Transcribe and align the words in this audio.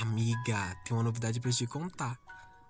Amiga, 0.00 0.76
tem 0.84 0.94
uma 0.94 1.02
novidade 1.02 1.40
para 1.40 1.50
te 1.50 1.66
contar. 1.66 2.20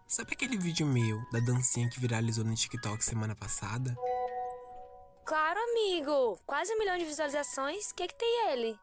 Sabe 0.06 0.32
aquele 0.32 0.56
vídeo 0.56 0.86
meu 0.86 1.20
da 1.32 1.40
dancinha 1.40 1.90
que 1.90 1.98
viralizou 1.98 2.44
no 2.44 2.54
TikTok 2.54 3.04
semana 3.04 3.34
passada? 3.34 3.96
Claro, 5.24 5.58
amigo! 5.58 6.38
Quase 6.46 6.72
um 6.72 6.78
milhão 6.78 6.96
de 6.96 7.04
visualizações. 7.04 7.90
O 7.90 7.94
que, 7.96 8.06
que 8.06 8.16
tem 8.16 8.52
ele? 8.52 8.78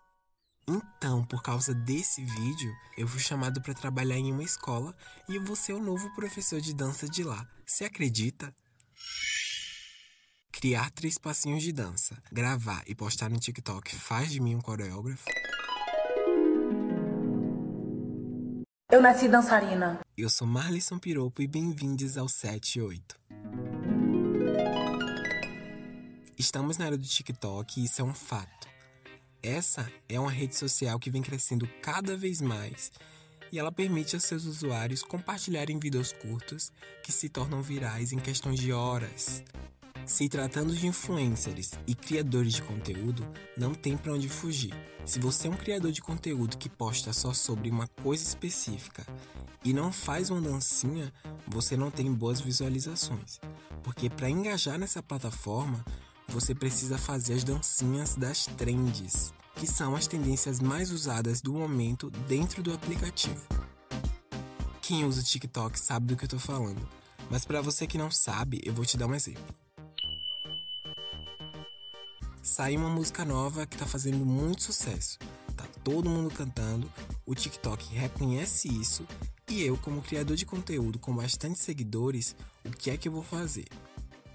Então, 0.68 1.24
por 1.24 1.42
causa 1.42 1.74
desse 1.74 2.22
vídeo, 2.22 2.74
eu 2.98 3.08
fui 3.08 3.22
chamado 3.22 3.62
para 3.62 3.74
trabalhar 3.74 4.18
em 4.18 4.34
uma 4.34 4.44
escola 4.44 4.94
e 5.30 5.38
eu 5.38 5.46
vou 5.46 5.56
ser 5.56 5.72
o 5.72 5.82
novo 5.82 6.14
professor 6.14 6.60
de 6.60 6.74
dança 6.74 7.08
de 7.08 7.24
lá. 7.24 7.48
Você 7.66 7.86
acredita? 7.86 8.54
Criar 10.52 10.92
três 10.92 11.18
passinhos 11.18 11.64
de 11.64 11.72
dança, 11.72 12.22
gravar 12.30 12.84
e 12.88 12.94
postar 12.94 13.30
no 13.30 13.40
TikTok 13.40 13.96
faz 13.96 14.30
de 14.30 14.42
mim 14.42 14.56
um 14.56 14.62
coreógrafo? 14.62 15.24
Eu 18.94 19.02
nasci 19.02 19.28
dançarina. 19.28 20.02
Eu 20.16 20.30
sou 20.30 20.46
Marlisson 20.46 21.00
Piropo 21.00 21.42
e 21.42 21.48
bem-vindos 21.48 22.16
ao 22.16 22.30
78. 22.30 23.20
Estamos 26.38 26.78
na 26.78 26.86
era 26.86 26.96
do 26.96 27.04
TikTok 27.04 27.82
e 27.82 27.86
isso 27.86 28.02
é 28.04 28.06
um 28.06 28.14
fato. 28.14 28.68
Essa 29.42 29.92
é 30.08 30.20
uma 30.20 30.30
rede 30.30 30.56
social 30.56 31.00
que 31.00 31.10
vem 31.10 31.24
crescendo 31.24 31.68
cada 31.82 32.16
vez 32.16 32.40
mais 32.40 32.92
e 33.52 33.58
ela 33.58 33.72
permite 33.72 34.16
aos 34.16 34.26
seus 34.26 34.46
usuários 34.46 35.02
compartilharem 35.02 35.80
vídeos 35.80 36.12
curtos 36.12 36.72
que 37.02 37.12
se 37.12 37.30
tornam 37.30 37.64
virais 37.64 38.14
em 38.14 38.20
questões 38.20 38.60
de 38.60 38.72
horas. 38.72 39.44
Se 40.06 40.28
tratando 40.28 40.76
de 40.76 40.86
influencers 40.86 41.72
e 41.88 41.96
criadores 41.96 42.54
de 42.54 42.62
conteúdo, 42.62 43.26
não 43.58 43.74
tem 43.74 43.96
para 43.96 44.12
onde 44.12 44.28
fugir. 44.28 44.74
Se 45.06 45.18
você 45.18 45.48
é 45.48 45.52
um 45.52 45.56
criador 45.56 45.94
de 45.94 46.02
conteúdo 46.02 46.58
que 46.58 46.70
posta 46.70 47.14
só 47.14 47.34
sobre 47.34 47.70
uma 47.70 47.88
coisa 47.88 48.22
específica 48.22 49.06
e 49.64 49.74
não 49.74 49.94
faz 49.94 50.30
uma 50.30 50.42
dancinha, 50.42 51.12
você 51.48 51.78
não 51.78 51.90
tem 51.90 52.14
boas 52.14 52.42
visualizações. 52.42 53.40
Porque 53.82 54.10
para 54.10 54.30
engajar 54.30 54.78
nessa 54.78 55.02
plataforma, 55.02 55.84
você 56.28 56.54
precisa 56.54 56.98
fazer 56.98 57.36
as 57.36 57.44
dancinhas 57.46 58.16
das 58.16 58.46
trends, 58.46 59.34
que 59.56 59.66
são 59.66 59.96
as 59.96 60.06
tendências 60.06 60.60
mais 60.60 60.92
usadas 60.92 61.42
do 61.42 61.54
momento 61.54 62.10
dentro 62.28 62.62
do 62.62 62.74
aplicativo. 62.74 63.42
Quem 64.82 65.06
usa 65.06 65.22
o 65.22 65.24
TikTok 65.24 65.80
sabe 65.80 66.08
do 66.08 66.18
que 66.18 66.26
eu 66.26 66.30
tô 66.30 66.40
falando, 66.40 66.86
mas 67.32 67.46
para 67.46 67.62
você 67.62 67.88
que 67.88 67.98
não 67.98 68.12
sabe, 68.12 68.60
eu 68.66 68.74
vou 68.74 68.86
te 68.86 68.98
dar 68.98 69.08
um 69.08 69.16
exemplo 69.16 69.64
saiu 72.44 72.82
uma 72.82 72.90
música 72.90 73.24
nova 73.24 73.66
que 73.66 73.78
tá 73.78 73.86
fazendo 73.86 74.26
muito 74.26 74.64
sucesso. 74.64 75.18
Tá 75.56 75.66
todo 75.82 76.10
mundo 76.10 76.30
cantando, 76.30 76.92
o 77.26 77.34
TikTok 77.34 77.96
reconhece 77.96 78.68
isso 78.68 79.08
e 79.50 79.64
eu, 79.64 79.78
como 79.78 80.02
criador 80.02 80.36
de 80.36 80.46
conteúdo 80.46 81.00
com 81.00 81.16
bastante 81.16 81.58
seguidores, 81.58 82.36
o 82.66 82.70
que 82.70 82.92
é 82.92 82.98
que 82.98 83.08
eu 83.08 83.12
vou 83.14 83.24
fazer? 83.24 83.68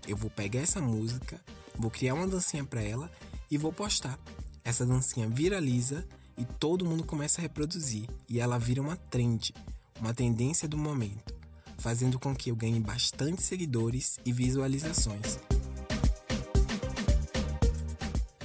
Eu 0.07 0.17
vou 0.17 0.31
pegar 0.31 0.61
essa 0.61 0.81
música, 0.81 1.39
vou 1.77 1.91
criar 1.91 2.15
uma 2.15 2.27
dancinha 2.27 2.65
para 2.65 2.81
ela 2.81 3.11
e 3.51 3.59
vou 3.59 3.73
postar. 3.73 4.19
Essa 4.65 4.87
dancinha 4.87 5.29
viraliza 5.29 6.07
e 6.37 6.45
todo 6.45 6.87
mundo 6.87 7.05
começa 7.05 7.41
a 7.41 7.43
reproduzir 7.43 8.09
e 8.27 8.41
ela 8.41 8.59
vira 8.59 8.81
uma 8.81 8.97
trend, 8.97 9.53
uma 10.01 10.15
tendência 10.15 10.67
do 10.67 10.79
momento, 10.79 11.35
fazendo 11.77 12.19
com 12.19 12.35
que 12.35 12.51
eu 12.51 12.57
ganhe 12.57 12.81
bastante 12.81 13.43
seguidores 13.43 14.19
e 14.25 14.33
visualizações. 14.33 15.39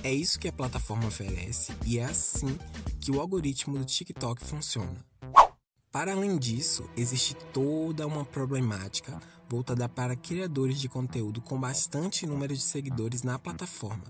É 0.03 0.13
isso 0.13 0.37
que 0.37 0.49
a 0.49 0.53
plataforma 0.53 1.07
oferece 1.07 1.71
e 1.85 1.97
é 1.97 2.03
assim 2.03 2.59
que 2.99 3.09
o 3.09 3.21
algoritmo 3.21 3.77
do 3.77 3.85
TikTok 3.85 4.43
funciona. 4.43 4.93
Para 5.89 6.11
além 6.11 6.37
disso, 6.37 6.89
existe 6.97 7.33
toda 7.53 8.05
uma 8.05 8.25
problemática 8.25 9.17
voltada 9.47 9.87
para 9.87 10.17
criadores 10.17 10.81
de 10.81 10.89
conteúdo 10.89 11.39
com 11.39 11.57
bastante 11.57 12.27
número 12.27 12.53
de 12.53 12.61
seguidores 12.61 13.23
na 13.23 13.39
plataforma, 13.39 14.03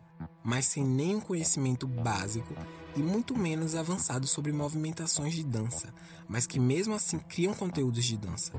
mas 0.43 0.65
sem 0.65 0.83
nenhum 0.83 1.19
conhecimento 1.19 1.85
básico 1.85 2.55
e 2.95 2.99
muito 2.99 3.37
menos 3.37 3.75
avançado 3.75 4.25
sobre 4.25 4.51
movimentações 4.51 5.35
de 5.35 5.43
dança, 5.43 5.93
mas 6.27 6.47
que 6.47 6.59
mesmo 6.59 6.95
assim 6.95 7.19
criam 7.19 7.53
conteúdos 7.53 8.03
de 8.03 8.17
dança. 8.17 8.51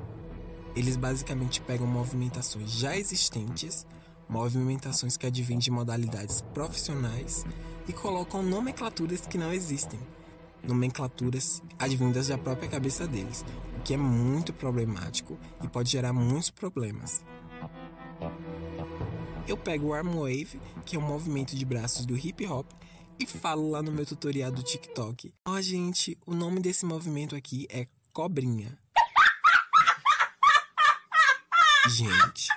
Eles 0.77 0.97
basicamente 0.97 1.61
pegam 1.61 1.87
movimentações 1.87 2.71
já 2.71 2.97
existentes 2.97 3.85
movimentações 4.29 5.17
que 5.17 5.27
advêm 5.27 5.59
de 5.59 5.71
modalidades 5.71 6.41
profissionais 6.53 7.45
e 7.89 7.93
colocam 7.93 8.43
nomenclaturas 8.43 9.27
que 9.27 9.39
não 9.39 9.53
existem, 9.53 10.01
nomenclaturas 10.63 11.63
advindas 11.79 12.29
da 12.29 12.39
própria 12.39 12.69
cabeça 12.69 13.07
deles, 13.07 13.45
o 13.79 13.83
que 13.83 13.95
é 13.95 13.97
muito 13.97 14.53
problemático 14.53 15.39
e 15.63 15.69
pode 15.69 15.91
gerar 15.91 16.13
muitos 16.13 16.51
problemas. 16.51 17.25
Eu 19.47 19.57
pego 19.57 19.89
o 19.89 19.95
arm 19.95 20.17
wave, 20.21 20.61
que 20.87 20.97
é 20.97 20.99
um 20.99 21.03
movimento 21.03 21.55
de 21.55 21.65
braços 21.65 22.07
do 22.07 22.17
hip 22.17 22.47
hop, 22.47 22.67
e 23.19 23.27
falo 23.27 23.71
lá 23.71 23.83
no 23.83 23.93
meu 23.93 24.07
tutorial 24.07 24.51
do 24.51 24.63
TikTok. 24.63 25.33
Ó, 25.45 25.53
oh, 25.53 25.61
gente, 25.61 26.19
o 26.27 26.35
nome 26.35 26.61
desse 26.61 26.85
movimento 26.85 27.37
aqui 27.37 27.67
é 27.71 27.87
cobrinha. 28.13 28.77
Gente, 31.89 32.49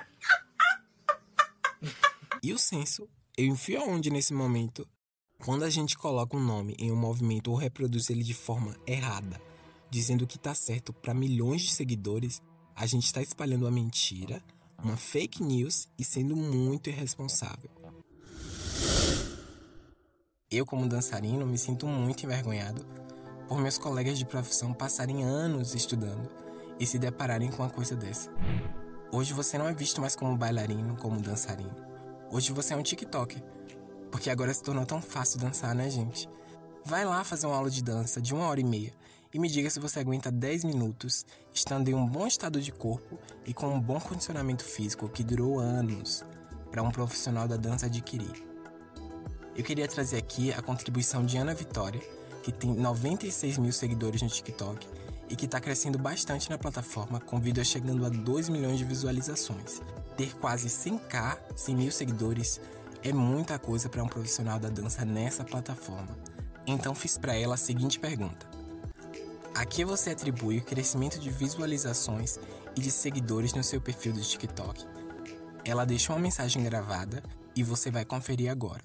e 2.44 2.54
o 2.54 2.58
senso, 2.58 3.08
eu 3.38 3.46
enfio 3.46 3.82
aonde 3.82 4.10
nesse 4.10 4.34
momento? 4.34 4.88
Quando 5.44 5.64
a 5.64 5.70
gente 5.70 5.98
coloca 5.98 6.36
um 6.36 6.44
nome 6.44 6.76
em 6.78 6.92
um 6.92 6.96
movimento 6.96 7.52
ou 7.52 7.58
reproduz 7.58 8.10
ele 8.10 8.24
de 8.24 8.34
forma 8.34 8.76
errada, 8.86 9.40
dizendo 9.90 10.28
que 10.28 10.38
está 10.38 10.54
certo 10.54 10.92
para 10.92 11.14
milhões 11.14 11.62
de 11.62 11.72
seguidores, 11.72 12.42
a 12.76 12.86
gente 12.86 13.06
está 13.06 13.22
espalhando 13.22 13.66
uma 13.66 13.72
mentira, 13.72 14.42
uma 14.84 14.98
fake 14.98 15.44
news 15.44 15.88
e 15.98 16.04
sendo 16.04 16.36
muito 16.36 16.90
irresponsável. 16.90 17.70
Eu, 20.50 20.66
como 20.66 20.88
dançarino, 20.88 21.46
me 21.46 21.58
sinto 21.58 21.88
muito 21.88 22.24
envergonhado 22.24 22.86
por 23.48 23.60
meus 23.60 23.78
colegas 23.78 24.18
de 24.18 24.26
profissão 24.26 24.74
passarem 24.74 25.24
anos 25.24 25.74
estudando 25.74 26.30
e 26.80 26.86
se 26.86 27.00
depararem 27.00 27.50
com 27.52 27.64
uma 27.64 27.70
coisa 27.70 27.96
dessa. 27.96 28.32
Hoje 29.12 29.34
você 29.34 29.58
não 29.58 29.68
é 29.68 29.74
visto 29.74 30.02
mais 30.02 30.16
como 30.16 30.38
bailarino, 30.38 30.96
como 30.98 31.22
dançarino. 31.22 31.87
Hoje 32.30 32.52
você 32.52 32.74
é 32.74 32.78
um 32.78 32.84
TikToker. 32.84 33.42
Porque 34.12 34.30
agora 34.30 34.54
se 34.54 34.62
tornou 34.62 34.86
tão 34.86 35.02
fácil 35.02 35.40
dançar, 35.40 35.74
né, 35.74 35.90
gente? 35.90 36.30
Vai 36.84 37.06
lá 37.06 37.24
fazer 37.24 37.48
uma 37.48 37.56
aula 37.56 37.70
de 37.70 37.82
dança 37.82 38.22
de 38.22 38.34
uma 38.34 38.48
hora 38.48 38.60
e 38.60 38.64
meia 38.64 38.94
e 39.34 39.40
me 39.40 39.50
diga 39.50 39.70
se 39.70 39.80
você 39.80 40.00
aguenta 40.00 40.32
10 40.32 40.64
minutos 40.66 41.26
estando 41.54 41.90
em 41.90 41.94
um 41.94 42.06
bom 42.06 42.28
estado 42.28 42.62
de 42.62 42.72
corpo 42.72 43.18
e 43.46 43.54
com 43.54 43.68
um 43.68 43.80
bom 43.80 44.00
condicionamento 44.00 44.64
físico 44.64 45.10
que 45.10 45.24
durou 45.24 45.60
anos 45.60 46.24
para 46.70 46.84
um 46.84 46.92
profissional 46.92 47.48
da 47.48 47.56
dança 47.56 47.86
adquirir. 47.86 48.46
Eu 49.56 49.64
queria 49.64 49.88
trazer 49.88 50.18
aqui 50.18 50.52
a 50.54 50.62
contribuição 50.62 51.26
de 51.26 51.38
Ana 51.38 51.54
Vitória, 51.54 52.02
que 52.44 52.52
tem 52.52 52.74
96 52.74 53.58
mil 53.58 53.72
seguidores 53.72 54.22
no 54.22 54.30
TikTok 54.30 54.88
e 55.30 55.36
que 55.36 55.46
está 55.46 55.60
crescendo 55.60 55.98
bastante 55.98 56.50
na 56.50 56.58
plataforma, 56.58 57.20
com 57.20 57.40
vídeos 57.40 57.68
chegando 57.68 58.06
a 58.06 58.10
2 58.10 58.50
milhões 58.50 58.78
de 58.78 58.86
visualizações. 58.86 59.82
Ter 60.18 60.36
quase 60.38 60.68
100k, 60.68 61.38
100 61.56 61.76
mil 61.76 61.92
seguidores, 61.92 62.60
é 63.04 63.14
muita 63.14 63.60
coisa 63.60 63.88
para 63.88 64.04
um 64.04 64.08
profissional 64.08 64.60
da 64.60 64.68
dança 64.68 65.06
nessa 65.06 65.44
plataforma. 65.44 66.18
Então 66.66 66.96
fiz 66.96 67.20
para 67.20 67.36
ela 67.36 67.54
a 67.54 67.58
seguinte 67.58 68.00
pergunta: 68.00 68.50
A 69.54 69.64
que 69.64 69.86
você 69.86 70.10
atribui 70.10 70.58
o 70.58 70.66
crescimento 70.66 71.20
de 71.20 71.30
visualizações 71.30 72.40
e 72.76 72.82
de 72.82 72.90
seguidores 72.90 73.54
no 73.54 73.64
seu 73.64 73.80
perfil 73.80 74.12
do 74.12 74.22
TikTok? 74.22 74.84
Ela 75.64 75.86
deixou 75.86 76.16
uma 76.16 76.22
mensagem 76.24 76.64
gravada 76.64 77.22
e 77.56 77.62
você 77.62 77.92
vai 77.92 78.04
conferir 78.04 78.50
agora. 78.50 78.84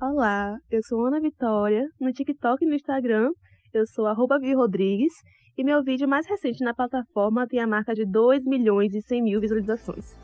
Olá, 0.00 0.58
eu 0.68 0.82
sou 0.82 1.06
Ana 1.06 1.20
Vitória, 1.20 1.88
no 2.00 2.12
TikTok 2.12 2.64
e 2.64 2.68
no 2.68 2.74
Instagram 2.74 3.30
eu 3.72 3.86
sou 3.86 4.06
arroba 4.06 4.36
Rodrigues 4.54 5.14
e 5.56 5.62
meu 5.62 5.82
vídeo 5.82 6.08
mais 6.08 6.26
recente 6.26 6.64
na 6.64 6.72
plataforma 6.72 7.46
tem 7.46 7.60
a 7.60 7.66
marca 7.66 7.94
de 7.94 8.04
2 8.04 8.44
milhões 8.44 8.94
e 8.94 9.02
100 9.02 9.22
mil 9.22 9.40
visualizações. 9.40 10.14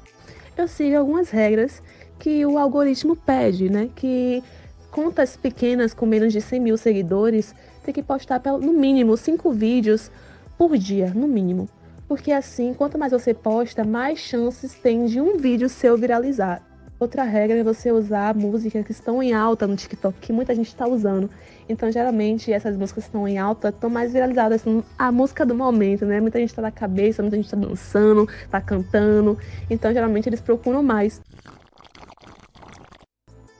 Eu 0.57 0.67
sigo 0.67 0.97
algumas 0.97 1.31
regras 1.31 1.83
que 2.19 2.45
o 2.45 2.59
algoritmo 2.59 3.15
pede, 3.15 3.71
né? 3.71 3.91
Que 3.95 4.43
contas 4.91 5.37
pequenas 5.37 5.95
com 5.95 6.07
menos 6.07 6.33
de 6.33 6.41
100 6.41 6.61
mil 6.61 6.77
seguidores 6.77 7.55
tem 7.85 7.95
que 7.95 8.03
postar 8.03 8.41
no 8.61 8.73
mínimo 8.73 9.17
5 9.17 9.53
vídeos 9.53 10.11
por 10.57 10.77
dia, 10.77 11.13
no 11.15 11.29
mínimo. 11.29 11.69
Porque 12.09 12.33
assim, 12.33 12.75
quanto 12.75 12.99
mais 12.99 13.13
você 13.13 13.35
posta, 13.35 13.85
mais 13.85 14.19
chances 14.19 14.75
tem 14.75 15.07
de 15.07 15.21
um 15.21 15.37
vídeo 15.37 15.69
seu 15.69 15.97
viralizar. 15.97 16.68
Outra 17.01 17.23
regra 17.23 17.59
é 17.59 17.63
você 17.63 17.93
usar 17.93 18.35
músicas 18.35 18.85
que 18.85 18.91
estão 18.91 19.23
em 19.23 19.33
alta 19.33 19.69
no 19.69 19.77
TikTok, 19.77 20.19
que 20.19 20.33
muita 20.33 20.53
gente 20.53 20.67
está 20.67 20.87
usando. 20.89 21.31
Então, 21.69 21.93
geralmente, 21.93 22.53
essas 22.53 22.77
músicas 22.77 23.05
que 23.05 23.09
estão 23.09 23.29
em 23.29 23.39
alta 23.39 23.69
estão 23.69 23.89
mais 23.89 24.13
viralizadas. 24.13 24.65
A 24.99 25.13
música 25.13 25.47
do 25.47 25.55
momento, 25.55 26.05
né? 26.05 26.21
Muita 26.21 26.41
gente 26.41 26.49
está 26.49 26.63
na 26.63 26.73
cabeça, 26.73 27.23
muita 27.23 27.37
gente 27.37 27.45
está 27.45 27.57
dançando, 27.57 28.29
está 28.45 28.61
cantando. 28.61 29.39
Então, 29.71 29.93
geralmente, 29.93 30.29
eles 30.29 30.41
procuram 30.41 30.83
mais. 30.83 31.23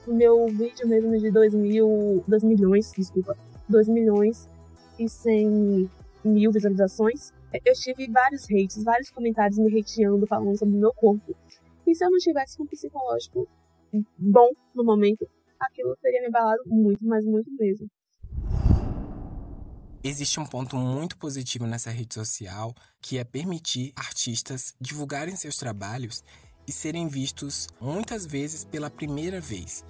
O 0.05 0.13
meu 0.13 0.47
vídeo 0.47 0.85
mesmo 0.85 1.17
de 1.17 1.31
2 1.31 1.53
mil, 1.53 2.23
2 2.27 2.43
milhões, 2.43 2.91
desculpa, 2.97 3.37
2 3.69 3.87
milhões, 3.87 4.49
e 4.99 5.07
100 5.07 5.89
mil 6.25 6.51
visualizações, 6.51 7.31
eu 7.65 7.73
tive 7.73 8.11
vários 8.11 8.43
hates, 8.51 8.83
vários 8.83 9.09
comentários 9.09 9.57
me 9.57 9.79
hateando, 9.79 10.27
falando 10.27 10.57
sobre 10.57 10.75
o 10.75 10.79
meu 10.79 10.93
corpo. 10.93 11.33
E 11.89 11.95
se 11.95 12.05
eu 12.05 12.11
não 12.11 12.19
tivesse 12.19 12.61
um 12.61 12.67
psicológico 12.67 13.47
bom 14.15 14.51
no 14.75 14.83
momento, 14.83 15.27
aquilo 15.59 15.97
teria 15.99 16.21
me 16.21 16.27
abalado 16.27 16.61
muito, 16.67 17.03
mas 17.03 17.25
muito 17.25 17.51
mesmo. 17.57 17.89
Existe 20.03 20.39
um 20.39 20.45
ponto 20.45 20.75
muito 20.75 21.17
positivo 21.17 21.65
nessa 21.65 21.89
rede 21.89 22.13
social, 22.13 22.75
que 23.01 23.17
é 23.17 23.23
permitir 23.23 23.91
artistas 23.95 24.75
divulgarem 24.79 25.35
seus 25.35 25.57
trabalhos 25.57 26.23
e 26.67 26.71
serem 26.71 27.07
vistos 27.07 27.67
muitas 27.81 28.23
vezes 28.23 28.63
pela 28.63 28.91
primeira 28.91 29.41
vez. 29.41 29.83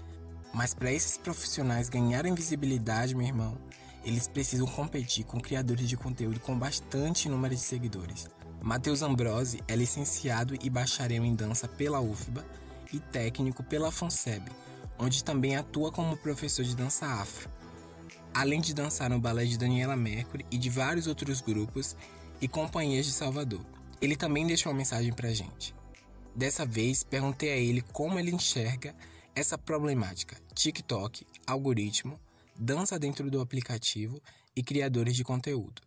Mas 0.54 0.74
para 0.74 0.94
esses 0.94 1.18
profissionais 1.18 1.90
ganharem 1.90 2.34
visibilidade, 2.34 3.14
meu 3.14 3.28
irmão, 3.28 3.58
eles 4.06 4.26
precisam 4.26 4.66
competir 4.66 5.26
com 5.26 5.38
criadores 5.38 5.90
de 5.90 5.98
conteúdo 5.98 6.40
com 6.40 6.58
bastante 6.58 7.28
número 7.28 7.54
de 7.54 7.62
seguidores. 7.62 8.30
Matheus 8.62 9.02
Ambrosi 9.02 9.64
é 9.68 9.76
licenciado 9.76 10.54
e 10.62 10.70
bacharel 10.70 11.24
em 11.24 11.34
dança 11.34 11.68
pela 11.68 12.02
UFBA 12.02 12.46
e 12.92 13.00
técnico 13.00 13.64
pela 13.64 13.92
FONSEB, 13.92 14.52
onde 14.98 15.24
também 15.24 15.56
atua 15.56 15.92
como 15.92 16.18
professor 16.18 16.64
de 16.64 16.76
dança 16.76 17.06
afro. 17.06 17.50
Além 18.34 18.60
de 18.60 18.74
dançar 18.74 19.10
no 19.10 19.20
balé 19.20 19.46
de 19.46 19.58
Daniela 19.58 19.96
Mercury 19.96 20.46
e 20.52 20.58
de 20.58 20.70
vários 20.70 21.08
outros 21.08 21.40
grupos 21.40 21.96
e 22.42 22.48
companhias 22.48 23.06
de 23.06 23.14
Salvador. 23.14 23.66
Ele 24.02 24.16
também 24.16 24.46
deixou 24.46 24.72
uma 24.72 24.78
mensagem 24.78 25.14
pra 25.14 25.34
gente. 25.34 25.74
Dessa 26.36 26.66
vez, 26.66 27.04
perguntei 27.04 27.52
a 27.52 27.58
ele 27.58 27.82
como 27.94 28.20
ele 28.20 28.32
enxerga 28.32 28.94
essa 29.34 29.58
problemática: 29.58 30.38
TikTok, 30.54 31.26
algoritmo, 31.48 32.20
dança 32.58 33.00
dentro 33.00 33.32
do 33.32 33.42
aplicativo 33.42 34.22
e 34.56 34.62
criadores 34.62 35.16
de 35.16 35.24
conteúdo. 35.24 35.82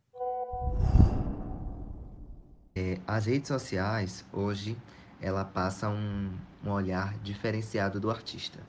É, 2.74 2.98
as 3.06 3.26
redes 3.26 3.48
sociais 3.48 4.24
hoje 4.32 4.78
ela 5.20 5.44
passa 5.44 5.90
um, 5.90 6.30
um 6.64 6.70
olhar 6.70 7.14
diferenciado 7.19 8.00
do 8.00 8.10
artista. 8.10 8.60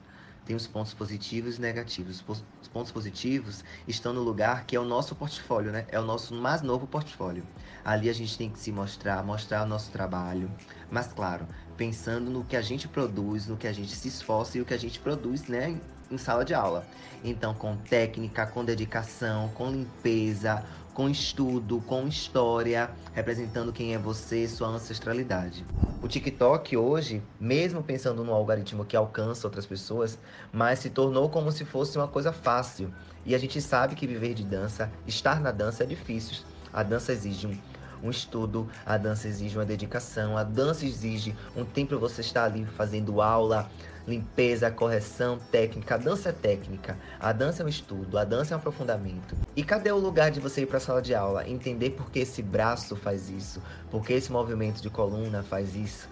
Tem 0.44 0.54
os 0.54 0.66
pontos 0.66 0.92
positivos 0.92 1.56
e 1.56 1.60
negativos. 1.62 2.22
Os 2.28 2.68
pontos 2.68 2.92
positivos 2.92 3.64
estão 3.88 4.12
no 4.12 4.20
lugar 4.20 4.66
que 4.66 4.76
é 4.76 4.80
o 4.80 4.84
nosso 4.84 5.14
portfólio, 5.14 5.72
né? 5.72 5.86
É 5.88 5.98
o 5.98 6.04
nosso 6.04 6.34
mais 6.34 6.60
novo 6.60 6.86
portfólio. 6.86 7.46
Ali 7.82 8.10
a 8.10 8.12
gente 8.12 8.36
tem 8.36 8.50
que 8.50 8.58
se 8.58 8.70
mostrar, 8.70 9.24
mostrar 9.24 9.62
o 9.62 9.66
nosso 9.66 9.90
trabalho. 9.90 10.50
Mas 10.90 11.06
claro, 11.06 11.48
pensando 11.78 12.30
no 12.30 12.44
que 12.44 12.56
a 12.56 12.62
gente 12.62 12.86
produz, 12.86 13.46
no 13.46 13.56
que 13.56 13.66
a 13.66 13.72
gente 13.72 13.96
se 13.96 14.08
esforça 14.08 14.58
e 14.58 14.60
o 14.60 14.66
que 14.66 14.74
a 14.74 14.78
gente 14.78 15.00
produz, 15.00 15.44
né? 15.44 15.80
em 16.10 16.18
sala 16.18 16.44
de 16.44 16.54
aula. 16.54 16.86
Então, 17.22 17.54
com 17.54 17.76
técnica, 17.76 18.46
com 18.46 18.64
dedicação, 18.64 19.48
com 19.50 19.70
limpeza, 19.70 20.64
com 20.94 21.10
estudo, 21.10 21.82
com 21.82 22.06
história, 22.06 22.88
representando 23.12 23.72
quem 23.72 23.94
é 23.94 23.98
você, 23.98 24.46
sua 24.46 24.68
ancestralidade. 24.68 25.66
O 26.00 26.06
TikTok 26.06 26.76
hoje, 26.76 27.20
mesmo 27.40 27.82
pensando 27.82 28.22
no 28.22 28.32
algoritmo 28.32 28.84
que 28.84 28.96
alcança 28.96 29.46
outras 29.46 29.66
pessoas, 29.66 30.18
mas 30.52 30.78
se 30.78 30.90
tornou 30.90 31.28
como 31.28 31.50
se 31.50 31.64
fosse 31.64 31.98
uma 31.98 32.06
coisa 32.06 32.32
fácil. 32.32 32.94
E 33.26 33.34
a 33.34 33.38
gente 33.38 33.60
sabe 33.60 33.96
que 33.96 34.06
viver 34.06 34.34
de 34.34 34.44
dança, 34.44 34.90
estar 35.06 35.40
na 35.40 35.50
dança 35.50 35.82
é 35.82 35.86
difícil. 35.86 36.44
A 36.72 36.82
dança 36.82 37.12
exige 37.12 37.46
um 37.46 37.58
um 38.04 38.10
estudo, 38.10 38.68
a 38.84 38.98
dança 38.98 39.26
exige 39.26 39.56
uma 39.56 39.64
dedicação, 39.64 40.36
a 40.36 40.44
dança 40.44 40.84
exige 40.84 41.34
um 41.56 41.64
tempo 41.64 41.90
para 41.90 41.98
você 41.98 42.20
estar 42.20 42.44
ali 42.44 42.66
fazendo 42.66 43.22
aula, 43.22 43.70
limpeza, 44.06 44.70
correção, 44.70 45.38
técnica. 45.50 45.94
A 45.94 45.98
dança 45.98 46.28
é 46.28 46.32
técnica, 46.32 46.98
a 47.18 47.32
dança 47.32 47.62
é 47.62 47.66
um 47.66 47.68
estudo, 47.68 48.18
a 48.18 48.24
dança 48.24 48.52
é 48.52 48.56
um 48.56 48.60
aprofundamento. 48.60 49.34
E 49.56 49.62
cadê 49.62 49.90
o 49.90 49.98
lugar 49.98 50.30
de 50.30 50.40
você 50.40 50.62
ir 50.62 50.66
para 50.66 50.78
a 50.78 50.80
sala 50.80 51.00
de 51.00 51.14
aula? 51.14 51.48
Entender 51.48 51.90
por 51.90 52.10
que 52.10 52.20
esse 52.20 52.42
braço 52.42 52.96
faz 52.96 53.30
isso, 53.30 53.62
por 53.90 54.04
que 54.04 54.12
esse 54.12 54.30
movimento 54.30 54.82
de 54.82 54.90
coluna 54.90 55.42
faz 55.42 55.74
isso. 55.74 56.08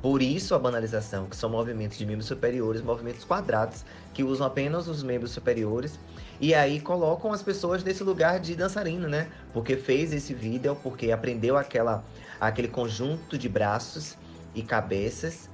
Por 0.00 0.22
isso 0.22 0.54
a 0.54 0.58
banalização, 0.58 1.26
que 1.26 1.36
são 1.36 1.50
movimentos 1.50 1.98
de 1.98 2.06
membros 2.06 2.26
superiores, 2.26 2.82
movimentos 2.82 3.24
quadrados, 3.24 3.84
que 4.14 4.22
usam 4.22 4.46
apenas 4.46 4.88
os 4.88 5.02
membros 5.02 5.32
superiores 5.32 5.98
e 6.40 6.54
aí 6.54 6.80
colocam 6.80 7.32
as 7.32 7.42
pessoas 7.42 7.82
nesse 7.82 8.04
lugar 8.04 8.38
de 8.40 8.54
dançarino, 8.54 9.08
né? 9.08 9.28
Porque 9.52 9.76
fez 9.76 10.12
esse 10.12 10.34
vídeo, 10.34 10.76
porque 10.82 11.10
aprendeu 11.10 11.56
aquela, 11.56 12.04
aquele 12.40 12.68
conjunto 12.68 13.38
de 13.38 13.48
braços 13.48 14.16
e 14.54 14.62
cabeças. 14.62 15.48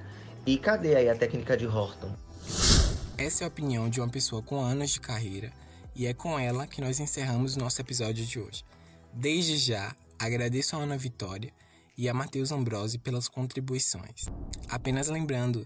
E 0.45 0.57
cadê 0.57 0.93
aí 0.97 1.09
a 1.09 1.15
técnica 1.15 1.55
de 1.55 1.65
Horton? 1.65 2.13
Essa 3.17 3.43
é 3.43 3.45
a 3.45 3.47
opinião 3.47 3.89
de 3.89 4.01
uma 4.01 4.09
pessoa 4.09 4.41
com 4.41 4.59
anos 4.59 4.91
de 4.91 4.99
carreira 4.99 5.53
e 5.95 6.05
é 6.05 6.13
com 6.13 6.37
ela 6.37 6.67
que 6.67 6.81
nós 6.81 6.99
encerramos 6.99 7.55
nosso 7.55 7.79
episódio 7.79 8.25
de 8.25 8.39
hoje. 8.39 8.65
Desde 9.13 9.55
já, 9.55 9.95
agradeço 10.19 10.75
a 10.75 10.79
Ana 10.79 10.97
Vitória 10.97 11.53
e 11.97 12.09
a 12.09 12.13
Matheus 12.13 12.51
Ambrose 12.51 12.97
pelas 12.97 13.29
contribuições. 13.29 14.25
Apenas 14.67 15.07
lembrando, 15.07 15.65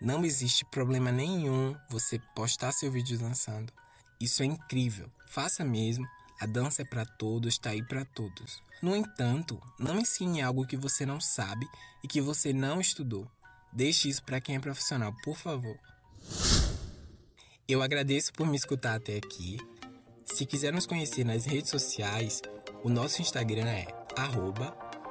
não 0.00 0.24
existe 0.24 0.64
problema 0.64 1.12
nenhum 1.12 1.76
você 1.88 2.18
postar 2.34 2.72
seu 2.72 2.90
vídeo 2.90 3.16
dançando. 3.18 3.72
Isso 4.20 4.42
é 4.42 4.46
incrível. 4.46 5.08
Faça 5.28 5.64
mesmo. 5.64 6.04
A 6.40 6.46
dança 6.46 6.82
é 6.82 6.84
para 6.84 7.04
todos, 7.04 7.54
está 7.54 7.70
aí 7.70 7.84
para 7.84 8.04
todos. 8.04 8.60
No 8.82 8.96
entanto, 8.96 9.60
não 9.78 10.00
ensine 10.00 10.42
algo 10.42 10.66
que 10.66 10.76
você 10.76 11.06
não 11.06 11.20
sabe 11.20 11.68
e 12.02 12.08
que 12.08 12.20
você 12.20 12.52
não 12.52 12.80
estudou. 12.80 13.30
Deixe 13.72 14.08
isso 14.08 14.22
para 14.22 14.40
quem 14.40 14.56
é 14.56 14.60
profissional, 14.60 15.14
por 15.22 15.36
favor. 15.36 15.78
Eu 17.68 17.82
agradeço 17.82 18.32
por 18.32 18.46
me 18.46 18.56
escutar 18.56 18.94
até 18.94 19.16
aqui. 19.16 19.58
Se 20.24 20.46
quiser 20.46 20.72
nos 20.72 20.86
conhecer 20.86 21.24
nas 21.24 21.44
redes 21.44 21.70
sociais, 21.70 22.40
o 22.82 22.88
nosso 22.88 23.20
Instagram 23.20 23.68
é 23.68 23.86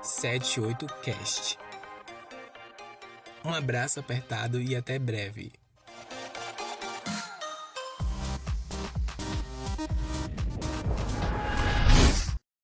78cast. 0.02 1.58
Um 3.46 3.54
abraço 3.54 4.00
apertado 4.00 4.62
e 4.62 4.76
até 4.76 5.00
breve. 5.00 5.52